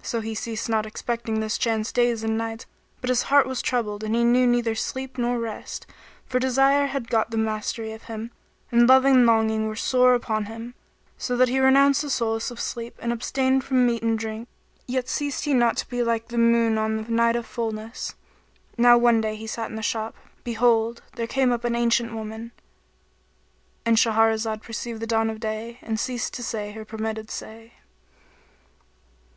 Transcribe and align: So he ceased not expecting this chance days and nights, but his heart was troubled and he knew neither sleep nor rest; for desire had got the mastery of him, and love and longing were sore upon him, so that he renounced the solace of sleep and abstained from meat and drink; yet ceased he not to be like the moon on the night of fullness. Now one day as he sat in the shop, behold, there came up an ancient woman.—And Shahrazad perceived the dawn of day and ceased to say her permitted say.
So 0.00 0.20
he 0.20 0.36
ceased 0.36 0.68
not 0.68 0.86
expecting 0.86 1.40
this 1.40 1.58
chance 1.58 1.90
days 1.90 2.22
and 2.22 2.38
nights, 2.38 2.66
but 3.00 3.08
his 3.10 3.22
heart 3.22 3.48
was 3.48 3.60
troubled 3.60 4.04
and 4.04 4.14
he 4.14 4.22
knew 4.22 4.46
neither 4.46 4.76
sleep 4.76 5.18
nor 5.18 5.40
rest; 5.40 5.88
for 6.24 6.38
desire 6.38 6.86
had 6.86 7.10
got 7.10 7.32
the 7.32 7.36
mastery 7.36 7.90
of 7.92 8.04
him, 8.04 8.30
and 8.70 8.88
love 8.88 9.04
and 9.04 9.26
longing 9.26 9.66
were 9.66 9.74
sore 9.74 10.14
upon 10.14 10.44
him, 10.44 10.76
so 11.18 11.36
that 11.36 11.48
he 11.48 11.58
renounced 11.58 12.02
the 12.02 12.10
solace 12.10 12.52
of 12.52 12.60
sleep 12.60 12.94
and 13.00 13.12
abstained 13.12 13.64
from 13.64 13.84
meat 13.84 14.04
and 14.04 14.20
drink; 14.20 14.46
yet 14.86 15.08
ceased 15.08 15.44
he 15.46 15.52
not 15.52 15.76
to 15.78 15.88
be 15.88 16.00
like 16.00 16.28
the 16.28 16.38
moon 16.38 16.78
on 16.78 16.96
the 17.02 17.10
night 17.10 17.34
of 17.34 17.44
fullness. 17.44 18.14
Now 18.78 18.96
one 18.98 19.20
day 19.20 19.32
as 19.32 19.38
he 19.40 19.46
sat 19.48 19.68
in 19.68 19.74
the 19.74 19.82
shop, 19.82 20.14
behold, 20.44 21.02
there 21.16 21.26
came 21.26 21.50
up 21.50 21.64
an 21.64 21.74
ancient 21.74 22.14
woman.—And 22.14 23.96
Shahrazad 23.96 24.62
perceived 24.62 25.00
the 25.00 25.08
dawn 25.08 25.28
of 25.28 25.40
day 25.40 25.78
and 25.82 25.98
ceased 25.98 26.34
to 26.34 26.44
say 26.44 26.70
her 26.70 26.84
permitted 26.84 27.32
say. 27.32 27.72